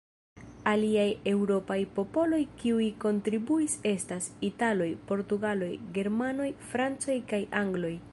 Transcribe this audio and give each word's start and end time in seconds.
Aliaj 0.69 1.09
eŭropaj 1.31 1.77
popoloj 1.97 2.39
kiuj 2.63 2.87
kontribuis 3.03 3.75
estas: 3.91 4.29
italoj, 4.49 4.89
portugaloj, 5.11 5.71
germanoj, 5.99 6.49
francoj 6.73 7.19
kaj 7.33 7.43
angloj. 7.61 7.93